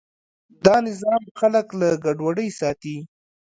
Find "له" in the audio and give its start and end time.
1.79-1.87